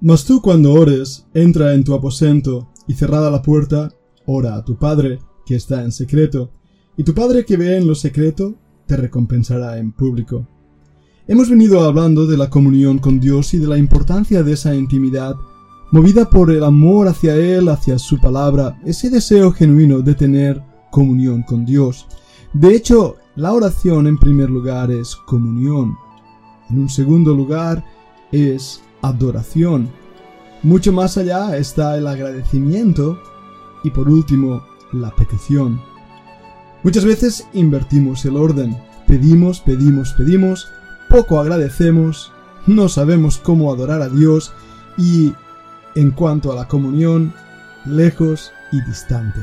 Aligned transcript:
Mas 0.00 0.24
tú 0.24 0.42
cuando 0.42 0.74
ores, 0.74 1.26
entra 1.32 1.74
en 1.74 1.82
tu 1.82 1.94
aposento, 1.94 2.68
y 2.86 2.94
cerrada 2.94 3.30
la 3.30 3.42
puerta, 3.42 3.92
ora 4.26 4.56
a 4.56 4.64
tu 4.64 4.76
Padre, 4.76 5.18
que 5.44 5.56
está 5.56 5.82
en 5.82 5.92
secreto, 5.92 6.50
y 6.96 7.02
tu 7.02 7.14
Padre 7.14 7.44
que 7.44 7.56
ve 7.56 7.76
en 7.76 7.86
lo 7.86 7.94
secreto, 7.94 8.54
te 8.86 8.96
recompensará 8.96 9.78
en 9.78 9.92
público. 9.92 10.46
Hemos 11.26 11.50
venido 11.50 11.82
hablando 11.82 12.26
de 12.26 12.36
la 12.36 12.50
comunión 12.50 12.98
con 12.98 13.18
Dios 13.18 13.52
y 13.54 13.58
de 13.58 13.66
la 13.66 13.78
importancia 13.78 14.42
de 14.42 14.52
esa 14.52 14.74
intimidad, 14.74 15.34
movida 15.90 16.28
por 16.28 16.50
el 16.50 16.62
amor 16.62 17.08
hacia 17.08 17.34
Él, 17.34 17.68
hacia 17.68 17.98
su 17.98 18.20
palabra, 18.20 18.80
ese 18.84 19.10
deseo 19.10 19.50
genuino 19.50 20.00
de 20.00 20.14
tener 20.14 20.62
comunión 20.90 21.42
con 21.42 21.64
Dios. 21.64 22.06
De 22.52 22.74
hecho, 22.74 23.16
la 23.34 23.52
oración 23.52 24.06
en 24.06 24.18
primer 24.18 24.50
lugar 24.50 24.90
es 24.90 25.16
comunión. 25.16 25.96
En 26.70 26.78
un 26.78 26.88
segundo 26.88 27.34
lugar 27.34 27.84
es 28.30 28.80
adoración. 29.02 29.90
Mucho 30.62 30.92
más 30.92 31.16
allá 31.16 31.56
está 31.56 31.96
el 31.96 32.06
agradecimiento 32.06 33.20
y 33.84 33.90
por 33.90 34.08
último 34.08 34.64
la 34.92 35.14
petición. 35.14 35.80
Muchas 36.82 37.04
veces 37.04 37.46
invertimos 37.52 38.24
el 38.24 38.36
orden. 38.36 38.76
Pedimos, 39.06 39.60
pedimos, 39.60 40.12
pedimos, 40.14 40.68
poco 41.08 41.38
agradecemos, 41.38 42.32
no 42.66 42.88
sabemos 42.88 43.38
cómo 43.38 43.72
adorar 43.72 44.02
a 44.02 44.08
Dios 44.08 44.52
y, 44.98 45.32
en 45.94 46.10
cuanto 46.10 46.50
a 46.50 46.56
la 46.56 46.66
comunión, 46.66 47.32
lejos 47.84 48.50
y 48.72 48.80
distante. 48.82 49.40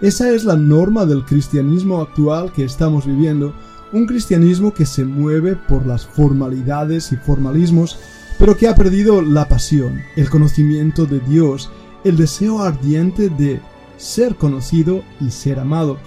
Esa 0.00 0.30
es 0.30 0.44
la 0.44 0.56
norma 0.56 1.06
del 1.06 1.24
cristianismo 1.24 2.00
actual 2.00 2.52
que 2.52 2.64
estamos 2.64 3.06
viviendo, 3.06 3.54
un 3.92 4.06
cristianismo 4.06 4.74
que 4.74 4.84
se 4.84 5.04
mueve 5.04 5.56
por 5.56 5.86
las 5.86 6.04
formalidades 6.04 7.12
y 7.12 7.16
formalismos 7.16 7.98
pero 8.38 8.56
que 8.56 8.68
ha 8.68 8.74
perdido 8.74 9.22
la 9.22 9.48
pasión, 9.48 10.02
el 10.16 10.28
conocimiento 10.28 11.06
de 11.06 11.20
Dios, 11.20 11.70
el 12.04 12.16
deseo 12.16 12.62
ardiente 12.62 13.28
de 13.28 13.60
ser 13.96 14.36
conocido 14.36 15.02
y 15.20 15.30
ser 15.30 15.58
amado. 15.58 15.98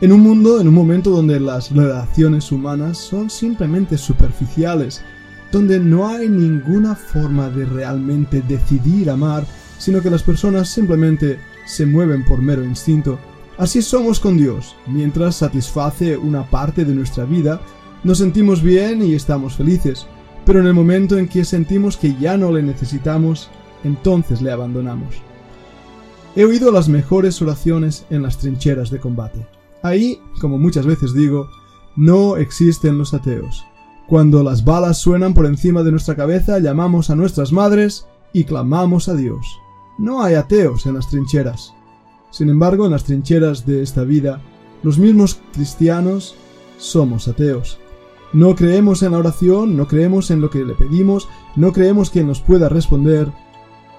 En 0.00 0.12
un 0.12 0.20
mundo, 0.20 0.60
en 0.60 0.68
un 0.68 0.74
momento 0.74 1.10
donde 1.10 1.40
las 1.40 1.70
relaciones 1.70 2.52
humanas 2.52 2.98
son 2.98 3.30
simplemente 3.30 3.96
superficiales, 3.96 5.02
donde 5.50 5.78
no 5.80 6.08
hay 6.08 6.28
ninguna 6.28 6.94
forma 6.94 7.48
de 7.48 7.64
realmente 7.64 8.42
decidir 8.46 9.10
amar, 9.10 9.46
sino 9.78 10.02
que 10.02 10.10
las 10.10 10.22
personas 10.22 10.68
simplemente 10.68 11.38
se 11.66 11.86
mueven 11.86 12.24
por 12.24 12.40
mero 12.40 12.64
instinto. 12.64 13.18
Así 13.58 13.80
somos 13.80 14.18
con 14.18 14.36
Dios. 14.36 14.76
Mientras 14.86 15.36
satisface 15.36 16.16
una 16.16 16.48
parte 16.48 16.84
de 16.84 16.94
nuestra 16.94 17.24
vida, 17.24 17.60
nos 18.02 18.18
sentimos 18.18 18.62
bien 18.62 19.02
y 19.02 19.14
estamos 19.14 19.54
felices 19.54 20.06
pero 20.52 20.60
en 20.60 20.66
el 20.66 20.74
momento 20.74 21.16
en 21.16 21.28
que 21.28 21.46
sentimos 21.46 21.96
que 21.96 22.14
ya 22.16 22.36
no 22.36 22.52
le 22.52 22.62
necesitamos, 22.62 23.48
entonces 23.84 24.42
le 24.42 24.52
abandonamos. 24.52 25.14
He 26.36 26.44
oído 26.44 26.70
las 26.70 26.90
mejores 26.90 27.40
oraciones 27.40 28.04
en 28.10 28.22
las 28.22 28.36
trincheras 28.36 28.90
de 28.90 28.98
combate. 28.98 29.46
Ahí, 29.82 30.20
como 30.42 30.58
muchas 30.58 30.84
veces 30.84 31.14
digo, 31.14 31.48
no 31.96 32.36
existen 32.36 32.98
los 32.98 33.14
ateos. 33.14 33.64
Cuando 34.06 34.42
las 34.42 34.62
balas 34.62 34.98
suenan 34.98 35.32
por 35.32 35.46
encima 35.46 35.82
de 35.82 35.90
nuestra 35.90 36.16
cabeza, 36.16 36.58
llamamos 36.58 37.08
a 37.08 37.16
nuestras 37.16 37.50
madres 37.50 38.06
y 38.34 38.44
clamamos 38.44 39.08
a 39.08 39.14
Dios. 39.14 39.46
No 39.96 40.22
hay 40.22 40.34
ateos 40.34 40.84
en 40.84 40.96
las 40.96 41.08
trincheras. 41.08 41.72
Sin 42.30 42.50
embargo, 42.50 42.84
en 42.84 42.92
las 42.92 43.04
trincheras 43.04 43.64
de 43.64 43.82
esta 43.82 44.02
vida, 44.04 44.42
los 44.82 44.98
mismos 44.98 45.40
cristianos 45.54 46.34
somos 46.76 47.26
ateos. 47.26 47.78
No 48.32 48.54
creemos 48.54 49.02
en 49.02 49.12
la 49.12 49.18
oración, 49.18 49.76
no 49.76 49.86
creemos 49.86 50.30
en 50.30 50.40
lo 50.40 50.48
que 50.48 50.64
le 50.64 50.74
pedimos, 50.74 51.28
no 51.54 51.72
creemos 51.72 52.10
que 52.10 52.24
nos 52.24 52.40
pueda 52.40 52.68
responder, 52.70 53.30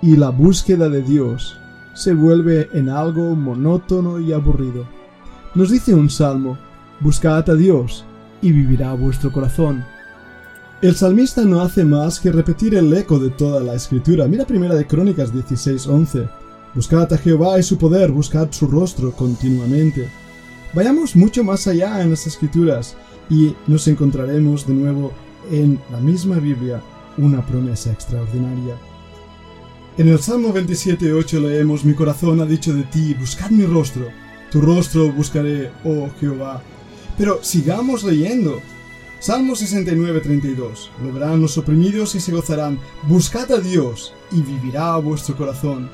y 0.02 0.16
la 0.16 0.30
búsqueda 0.30 0.90
de 0.90 1.04
Dios 1.04 1.58
se 1.94 2.14
vuelve 2.14 2.68
en 2.74 2.90
algo 2.90 3.36
monótono 3.36 4.20
y 4.20 4.34
aburrido. 4.34 4.86
Nos 5.54 5.70
dice 5.70 5.94
un 5.94 6.10
salmo, 6.10 6.58
buscad 7.00 7.48
a 7.48 7.54
Dios, 7.56 8.06
y 8.42 8.52
vivirá 8.52 8.94
vuestro 8.94 9.32
corazón. 9.32 9.86
El 10.82 10.96
salmista 10.96 11.44
no 11.44 11.62
hace 11.62 11.86
más 11.86 12.20
que 12.20 12.32
repetir 12.32 12.76
el 12.76 12.94
eco 12.94 13.20
de 13.20 13.30
toda 13.30 13.64
la 13.64 13.76
escritura. 13.76 14.28
Mira 14.28 14.46
primera 14.46 14.76
de 14.76 14.86
Crónicas 14.86 15.32
16:11. 15.32 16.28
Buscad 16.74 17.14
a 17.14 17.18
Jehová 17.18 17.60
y 17.60 17.64
su 17.64 17.78
poder, 17.78 18.12
buscad 18.12 18.48
su 18.52 18.68
rostro 18.68 19.12
continuamente. 19.12 20.10
Vayamos 20.74 21.16
mucho 21.16 21.44
más 21.44 21.68
allá 21.68 22.02
en 22.02 22.10
las 22.10 22.26
escrituras 22.26 22.98
y 23.30 23.56
nos 23.68 23.88
encontraremos 23.88 24.68
de 24.68 24.74
nuevo 24.74 25.14
en 25.52 25.80
la 25.92 26.00
misma 26.00 26.38
Biblia 26.38 26.82
una 27.18 27.46
promesa 27.46 27.92
extraordinaria. 27.92 28.76
En 29.98 30.08
el 30.08 30.20
Salmo 30.20 30.54
27.8 30.54 31.40
leemos, 31.40 31.86
Mi 31.86 31.94
corazón 31.94 32.42
ha 32.42 32.46
dicho 32.46 32.74
de 32.74 32.84
ti, 32.84 33.14
buscad 33.14 33.52
mi 33.52 33.66
rostro, 33.66 34.08
tu 34.52 34.60
rostro 34.60 35.12
buscaré, 35.12 35.72
oh 35.84 36.10
Jehová. 36.20 36.62
Pero 37.18 37.44
sigamos 37.44 38.04
leyendo. 38.04 38.60
Salmo 39.20 39.54
69.32, 39.54 40.90
lo 41.02 41.14
verán 41.14 41.40
los 41.42 41.58
oprimidos 41.58 42.14
y 42.16 42.20
se 42.20 42.34
gozarán, 42.34 42.78
buscad 43.08 43.50
a 43.54 43.60
Dios 43.60 44.14
y 44.32 44.42
vivirá 44.42 44.98
vuestro 44.98 45.38
corazón. 45.38 45.90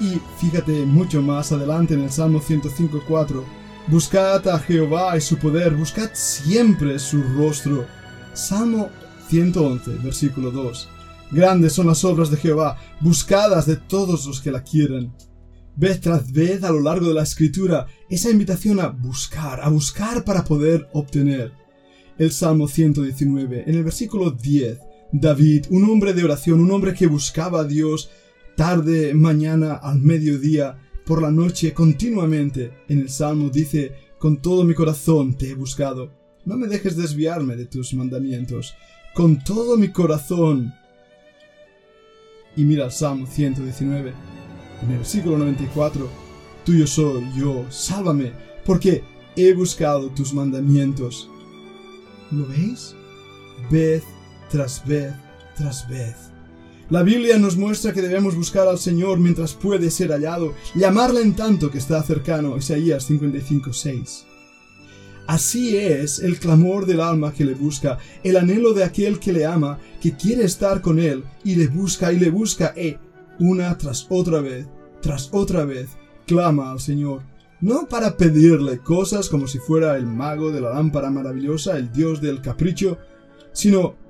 Y 0.00 0.20
fíjate 0.38 0.84
mucho 0.84 1.22
más 1.22 1.50
adelante 1.50 1.94
en 1.94 2.02
el 2.02 2.10
Salmo 2.10 2.40
105.4, 2.40 3.42
Buscad 3.90 4.46
a 4.48 4.58
Jehová 4.58 5.16
y 5.16 5.22
su 5.22 5.38
poder, 5.38 5.74
buscad 5.74 6.10
siempre 6.12 6.98
su 6.98 7.22
rostro. 7.22 7.86
Salmo 8.34 8.90
111, 9.28 9.92
versículo 10.04 10.50
2. 10.50 10.88
Grandes 11.30 11.72
son 11.72 11.86
las 11.86 12.04
obras 12.04 12.30
de 12.30 12.36
Jehová, 12.36 12.76
buscadas 13.00 13.64
de 13.64 13.76
todos 13.76 14.26
los 14.26 14.42
que 14.42 14.50
la 14.50 14.62
quieren. 14.62 15.14
Vez 15.74 16.02
tras 16.02 16.30
vez 16.30 16.64
a 16.64 16.70
lo 16.70 16.80
largo 16.80 17.08
de 17.08 17.14
la 17.14 17.22
escritura 17.22 17.86
esa 18.10 18.28
invitación 18.28 18.78
a 18.78 18.88
buscar, 18.88 19.62
a 19.62 19.70
buscar 19.70 20.22
para 20.22 20.44
poder 20.44 20.86
obtener. 20.92 21.52
El 22.18 22.30
Salmo 22.30 22.68
119, 22.68 23.64
en 23.66 23.74
el 23.74 23.84
versículo 23.84 24.32
10, 24.32 24.80
David, 25.12 25.64
un 25.70 25.84
hombre 25.84 26.12
de 26.12 26.24
oración, 26.24 26.60
un 26.60 26.70
hombre 26.72 26.92
que 26.92 27.06
buscaba 27.06 27.60
a 27.60 27.64
Dios 27.64 28.10
tarde, 28.54 29.14
mañana, 29.14 29.74
al 29.74 30.00
mediodía, 30.00 30.76
por 31.08 31.22
la 31.22 31.30
noche 31.30 31.72
continuamente. 31.72 32.70
En 32.86 32.98
el 32.98 33.08
Salmo 33.08 33.48
dice, 33.48 33.94
con 34.18 34.42
todo 34.42 34.62
mi 34.64 34.74
corazón 34.74 35.38
te 35.38 35.50
he 35.50 35.54
buscado. 35.54 36.12
No 36.44 36.58
me 36.58 36.66
dejes 36.66 36.96
desviarme 36.98 37.56
de 37.56 37.64
tus 37.64 37.94
mandamientos. 37.94 38.74
Con 39.14 39.42
todo 39.42 39.78
mi 39.78 39.88
corazón. 39.88 40.74
Y 42.56 42.64
mira 42.64 42.84
el 42.84 42.92
Salmo 42.92 43.26
119. 43.26 44.12
En 44.82 44.90
el 44.90 44.98
versículo 44.98 45.38
94. 45.38 46.06
Tuyo 46.66 46.86
soy 46.86 47.24
yo, 47.34 47.64
sálvame, 47.70 48.32
porque 48.66 49.02
he 49.34 49.54
buscado 49.54 50.10
tus 50.10 50.34
mandamientos. 50.34 51.30
¿Lo 52.30 52.46
veis? 52.46 52.94
Vez 53.70 54.04
tras 54.50 54.86
vez 54.86 55.14
tras 55.56 55.88
vez. 55.88 56.37
La 56.90 57.02
Biblia 57.02 57.38
nos 57.38 57.58
muestra 57.58 57.92
que 57.92 58.00
debemos 58.00 58.34
buscar 58.34 58.66
al 58.66 58.78
Señor 58.78 59.18
mientras 59.18 59.52
puede 59.52 59.90
ser 59.90 60.10
hallado, 60.10 60.54
llamarle 60.74 61.20
en 61.20 61.34
tanto 61.36 61.70
que 61.70 61.76
está 61.76 62.02
cercano, 62.02 62.56
Isaías 62.56 63.10
55:6. 63.10 64.24
Así 65.26 65.76
es 65.76 66.18
el 66.20 66.38
clamor 66.38 66.86
del 66.86 67.02
alma 67.02 67.34
que 67.34 67.44
le 67.44 67.52
busca, 67.52 67.98
el 68.24 68.38
anhelo 68.38 68.72
de 68.72 68.84
aquel 68.84 69.18
que 69.18 69.34
le 69.34 69.44
ama, 69.44 69.78
que 70.00 70.16
quiere 70.16 70.44
estar 70.44 70.80
con 70.80 70.98
él, 70.98 71.24
y 71.44 71.56
le 71.56 71.66
busca 71.66 72.10
y 72.10 72.18
le 72.18 72.30
busca, 72.30 72.72
e 72.74 72.98
una 73.38 73.76
tras 73.76 74.06
otra 74.08 74.40
vez, 74.40 74.66
tras 75.02 75.28
otra 75.32 75.66
vez, 75.66 75.90
clama 76.26 76.72
al 76.72 76.80
Señor. 76.80 77.20
No 77.60 77.86
para 77.86 78.16
pedirle 78.16 78.78
cosas 78.78 79.28
como 79.28 79.46
si 79.46 79.58
fuera 79.58 79.94
el 79.98 80.06
mago 80.06 80.50
de 80.50 80.62
la 80.62 80.70
lámpara 80.70 81.10
maravillosa, 81.10 81.76
el 81.76 81.92
dios 81.92 82.22
del 82.22 82.40
capricho, 82.40 82.96
sino 83.52 84.07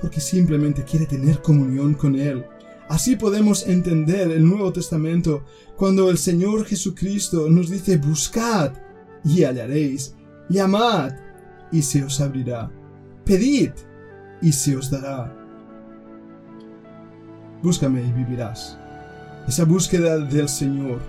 porque 0.00 0.20
simplemente 0.20 0.84
quiere 0.84 1.06
tener 1.06 1.42
comunión 1.42 1.94
con 1.94 2.16
Él. 2.16 2.44
Así 2.88 3.16
podemos 3.16 3.66
entender 3.66 4.30
el 4.30 4.48
Nuevo 4.48 4.72
Testamento 4.72 5.44
cuando 5.76 6.10
el 6.10 6.18
Señor 6.18 6.64
Jesucristo 6.64 7.48
nos 7.50 7.68
dice 7.68 7.98
buscad 7.98 8.72
y 9.24 9.44
hallaréis, 9.44 10.14
llamad 10.48 11.12
y 11.70 11.82
se 11.82 12.02
os 12.02 12.20
abrirá, 12.20 12.70
pedid 13.24 13.70
y 14.40 14.52
se 14.52 14.76
os 14.76 14.90
dará. 14.90 15.34
Búscame 17.62 18.02
y 18.02 18.12
vivirás. 18.12 18.78
Esa 19.46 19.64
búsqueda 19.64 20.18
del 20.18 20.48
Señor 20.48 21.00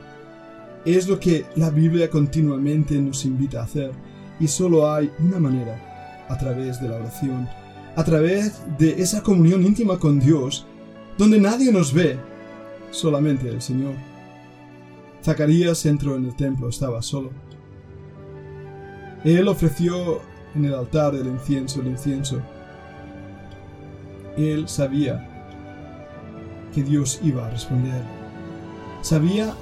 es 0.85 1.07
lo 1.07 1.19
que 1.19 1.45
la 1.55 1.69
Biblia 1.69 2.09
continuamente 2.09 2.95
nos 2.95 3.23
invita 3.25 3.61
a 3.61 3.63
hacer 3.63 3.91
y 4.39 4.47
solo 4.47 4.91
hay 4.91 5.11
una 5.19 5.39
manera, 5.39 6.25
a 6.27 6.37
través 6.37 6.81
de 6.81 6.89
la 6.89 6.95
oración 6.95 7.47
a 7.95 8.03
través 8.03 8.61
de 8.77 9.01
esa 9.01 9.21
comunión 9.23 9.63
íntima 9.65 9.97
con 9.97 10.19
Dios, 10.19 10.65
donde 11.17 11.39
nadie 11.39 11.71
nos 11.71 11.93
ve, 11.93 12.17
solamente 12.91 13.49
el 13.49 13.61
Señor. 13.61 13.93
Zacarías 15.23 15.85
entró 15.85 16.15
en 16.15 16.25
el 16.25 16.35
templo, 16.35 16.69
estaba 16.69 17.01
solo. 17.01 17.31
Él 19.23 19.47
ofreció 19.47 20.21
en 20.55 20.65
el 20.65 20.73
altar 20.73 21.13
el 21.15 21.27
incienso, 21.27 21.81
el 21.81 21.87
incienso. 21.87 22.41
Él 24.37 24.69
sabía 24.69 25.27
que 26.73 26.83
Dios 26.83 27.19
iba 27.21 27.45
a 27.45 27.49
responder. 27.49 28.01
Sabía 29.01 29.53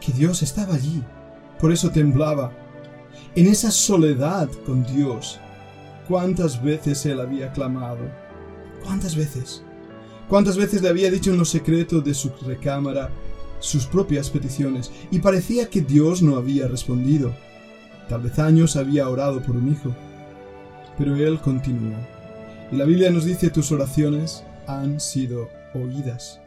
que 0.00 0.12
Dios 0.12 0.42
estaba 0.42 0.74
allí, 0.74 1.02
por 1.60 1.72
eso 1.72 1.90
temblaba. 1.90 2.52
En 3.34 3.46
esa 3.46 3.70
soledad 3.70 4.48
con 4.66 4.84
Dios, 4.84 5.40
¿cuántas 6.08 6.62
veces 6.62 7.04
él 7.06 7.20
había 7.20 7.52
clamado? 7.52 8.10
¿Cuántas 8.84 9.16
veces? 9.16 9.62
¿Cuántas 10.28 10.56
veces 10.56 10.82
le 10.82 10.88
había 10.88 11.10
dicho 11.10 11.30
en 11.30 11.38
lo 11.38 11.44
secreto 11.44 12.00
de 12.00 12.14
su 12.14 12.30
recámara 12.46 13.10
sus 13.60 13.86
propias 13.86 14.30
peticiones 14.30 14.90
y 15.10 15.20
parecía 15.20 15.68
que 15.68 15.82
Dios 15.82 16.22
no 16.22 16.36
había 16.36 16.68
respondido? 16.68 17.34
Tal 18.08 18.22
vez 18.22 18.38
años 18.38 18.76
había 18.76 19.08
orado 19.08 19.42
por 19.42 19.56
un 19.56 19.70
hijo, 19.72 19.94
pero 20.98 21.16
él 21.16 21.40
continuó. 21.40 21.96
Y 22.70 22.76
la 22.76 22.84
Biblia 22.84 23.10
nos 23.10 23.24
dice 23.24 23.50
tus 23.50 23.70
oraciones 23.72 24.44
han 24.66 25.00
sido 25.00 25.48
oídas. 25.74 26.40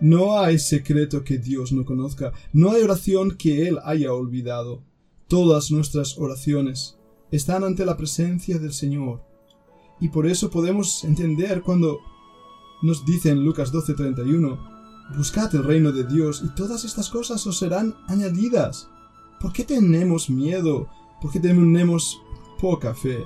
No 0.00 0.38
hay 0.38 0.58
secreto 0.58 1.24
que 1.24 1.38
Dios 1.38 1.72
no 1.72 1.84
conozca, 1.84 2.32
no 2.52 2.70
hay 2.70 2.82
oración 2.82 3.36
que 3.36 3.66
Él 3.66 3.78
haya 3.84 4.12
olvidado. 4.12 4.82
Todas 5.26 5.70
nuestras 5.70 6.18
oraciones 6.18 6.97
están 7.30 7.64
ante 7.64 7.84
la 7.84 7.96
presencia 7.96 8.58
del 8.58 8.72
Señor. 8.72 9.22
Y 10.00 10.08
por 10.08 10.26
eso 10.26 10.50
podemos 10.50 11.04
entender 11.04 11.62
cuando 11.62 11.98
nos 12.82 13.04
dice 13.04 13.30
en 13.30 13.44
Lucas 13.44 13.72
12:31, 13.72 14.58
Buscad 15.16 15.54
el 15.54 15.64
reino 15.64 15.90
de 15.90 16.04
Dios 16.04 16.42
y 16.44 16.54
todas 16.54 16.84
estas 16.84 17.08
cosas 17.08 17.46
os 17.46 17.58
serán 17.58 17.96
añadidas. 18.08 18.90
¿Por 19.40 19.52
qué 19.52 19.64
tenemos 19.64 20.28
miedo? 20.28 20.88
¿Por 21.22 21.32
qué 21.32 21.40
tenemos 21.40 22.20
poca 22.60 22.94
fe? 22.94 23.24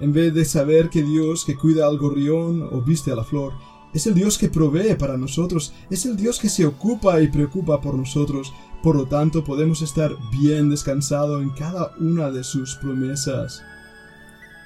En 0.00 0.12
vez 0.14 0.32
de 0.32 0.46
saber 0.46 0.88
que 0.88 1.02
Dios 1.02 1.44
que 1.44 1.56
cuida 1.56 1.86
al 1.86 1.98
gorrión 1.98 2.62
o 2.62 2.80
viste 2.80 3.12
a 3.12 3.14
la 3.14 3.24
flor, 3.24 3.52
es 3.92 4.06
el 4.06 4.14
Dios 4.14 4.38
que 4.38 4.48
provee 4.48 4.94
para 4.94 5.16
nosotros, 5.16 5.72
es 5.90 6.06
el 6.06 6.16
Dios 6.16 6.38
que 6.38 6.48
se 6.48 6.64
ocupa 6.66 7.20
y 7.20 7.28
preocupa 7.28 7.80
por 7.80 7.94
nosotros, 7.94 8.52
por 8.82 8.96
lo 8.96 9.06
tanto 9.06 9.44
podemos 9.44 9.82
estar 9.82 10.16
bien 10.30 10.70
descansados 10.70 11.42
en 11.42 11.50
cada 11.50 11.92
una 11.98 12.30
de 12.30 12.44
sus 12.44 12.76
promesas. 12.76 13.62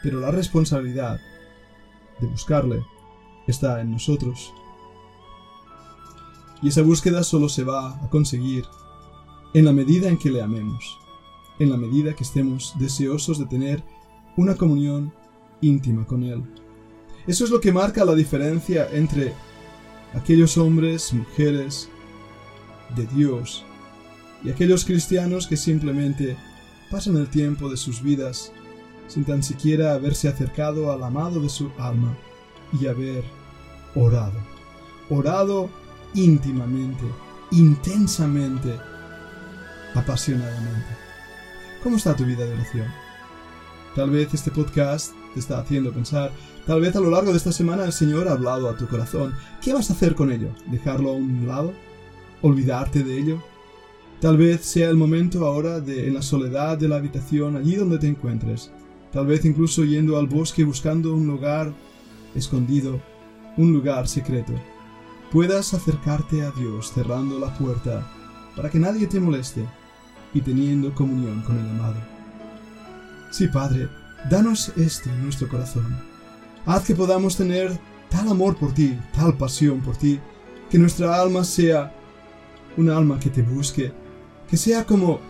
Pero 0.02 0.20
la 0.20 0.30
responsabilidad 0.30 1.20
de 2.20 2.26
buscarle 2.26 2.84
está 3.46 3.80
en 3.80 3.92
nosotros. 3.92 4.52
Y 6.62 6.68
esa 6.68 6.82
búsqueda 6.82 7.22
solo 7.22 7.48
se 7.48 7.64
va 7.64 7.94
a 8.02 8.10
conseguir 8.10 8.64
en 9.54 9.64
la 9.64 9.72
medida 9.72 10.08
en 10.08 10.18
que 10.18 10.30
le 10.30 10.42
amemos, 10.42 10.98
en 11.58 11.70
la 11.70 11.76
medida 11.76 12.14
que 12.14 12.24
estemos 12.24 12.74
deseosos 12.78 13.38
de 13.38 13.46
tener 13.46 13.82
una 14.36 14.56
comunión 14.56 15.12
íntima 15.60 16.06
con 16.06 16.24
Él. 16.24 16.42
Eso 17.26 17.44
es 17.44 17.50
lo 17.50 17.60
que 17.60 17.72
marca 17.72 18.04
la 18.04 18.14
diferencia 18.14 18.88
entre 18.92 19.32
aquellos 20.14 20.58
hombres, 20.58 21.12
mujeres 21.12 21.88
de 22.94 23.06
Dios 23.06 23.64
y 24.44 24.50
aquellos 24.50 24.84
cristianos 24.84 25.46
que 25.46 25.56
simplemente 25.56 26.36
pasan 26.90 27.16
el 27.16 27.28
tiempo 27.28 27.70
de 27.70 27.76
sus 27.76 28.02
vidas 28.02 28.52
sin 29.08 29.24
tan 29.24 29.42
siquiera 29.42 29.94
haberse 29.94 30.28
acercado 30.28 30.92
al 30.92 31.02
amado 31.02 31.40
de 31.40 31.48
su 31.48 31.70
alma 31.78 32.16
y 32.78 32.86
haber 32.86 33.24
orado. 33.94 34.38
Orado 35.08 35.70
íntimamente, 36.14 37.04
intensamente, 37.50 38.78
apasionadamente. 39.94 40.96
¿Cómo 41.82 41.96
está 41.96 42.16
tu 42.16 42.24
vida 42.24 42.44
de 42.44 42.54
oración? 42.54 42.88
Tal 43.94 44.10
vez 44.10 44.32
este 44.32 44.50
podcast 44.50 45.12
te 45.34 45.40
está 45.40 45.58
haciendo 45.58 45.92
pensar, 45.92 46.30
tal 46.66 46.80
vez 46.80 46.94
a 46.96 47.00
lo 47.00 47.10
largo 47.10 47.32
de 47.32 47.36
esta 47.36 47.52
semana 47.52 47.84
el 47.84 47.92
Señor 47.92 48.28
ha 48.28 48.32
hablado 48.32 48.68
a 48.68 48.76
tu 48.76 48.86
corazón. 48.86 49.34
¿Qué 49.60 49.72
vas 49.72 49.90
a 49.90 49.92
hacer 49.92 50.14
con 50.14 50.32
ello? 50.32 50.48
¿Dejarlo 50.70 51.10
a 51.10 51.14
un 51.14 51.46
lado? 51.46 51.72
¿Olvidarte 52.40 53.02
de 53.02 53.18
ello? 53.18 53.42
Tal 54.20 54.38
vez 54.38 54.64
sea 54.64 54.88
el 54.88 54.96
momento 54.96 55.44
ahora 55.44 55.80
de, 55.80 56.06
en 56.08 56.14
la 56.14 56.22
soledad 56.22 56.78
de 56.78 56.88
la 56.88 56.96
habitación, 56.96 57.56
allí 57.56 57.74
donde 57.74 57.98
te 57.98 58.06
encuentres, 58.06 58.70
tal 59.12 59.26
vez 59.26 59.44
incluso 59.44 59.84
yendo 59.84 60.16
al 60.16 60.28
bosque 60.28 60.64
buscando 60.64 61.14
un 61.14 61.26
lugar 61.26 61.74
escondido, 62.34 63.00
un 63.56 63.72
lugar 63.72 64.08
secreto, 64.08 64.52
puedas 65.30 65.74
acercarte 65.74 66.42
a 66.42 66.52
Dios 66.52 66.92
cerrando 66.94 67.38
la 67.38 67.52
puerta 67.58 68.10
para 68.56 68.70
que 68.70 68.78
nadie 68.78 69.06
te 69.06 69.20
moleste 69.20 69.64
y 70.32 70.40
teniendo 70.40 70.94
comunión 70.94 71.42
con 71.42 71.58
el 71.58 71.68
amado. 71.68 71.96
Sí, 73.30 73.48
Padre, 73.48 73.88
danos 74.30 74.72
esto 74.76 75.10
en 75.10 75.24
nuestro 75.24 75.48
corazón. 75.48 75.96
Haz 76.66 76.84
que 76.84 76.94
podamos 76.94 77.36
tener 77.36 77.78
tal 78.08 78.28
amor 78.28 78.56
por 78.56 78.72
ti, 78.72 78.98
tal 79.14 79.36
pasión 79.36 79.80
por 79.80 79.96
ti, 79.96 80.20
que 80.70 80.78
nuestra 80.78 81.20
alma 81.20 81.44
sea 81.44 81.94
un 82.76 82.90
alma 82.90 83.18
que 83.18 83.30
te 83.30 83.42
busque, 83.42 83.92
que 84.48 84.56
sea 84.56 84.84
como 84.84 85.20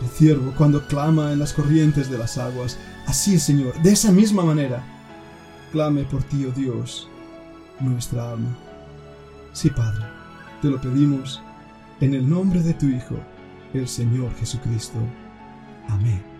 el 0.00 0.08
ciervo 0.08 0.52
cuando 0.56 0.86
clama 0.86 1.32
en 1.32 1.38
las 1.38 1.52
corrientes 1.52 2.10
de 2.10 2.18
las 2.18 2.38
aguas. 2.38 2.78
Así, 3.06 3.38
Señor, 3.38 3.80
de 3.82 3.92
esa 3.92 4.12
misma 4.12 4.42
manera, 4.42 4.82
clame 5.72 6.04
por 6.04 6.22
ti, 6.22 6.44
oh 6.44 6.52
Dios, 6.52 7.08
nuestra 7.80 8.32
alma. 8.32 8.56
Sí, 9.52 9.70
Padre, 9.70 10.04
te 10.62 10.68
lo 10.68 10.80
pedimos 10.80 11.42
en 12.00 12.14
el 12.14 12.28
nombre 12.28 12.62
de 12.62 12.74
tu 12.74 12.86
Hijo, 12.86 13.16
el 13.74 13.88
Señor 13.88 14.34
Jesucristo. 14.36 14.98
Amén. 15.88 16.37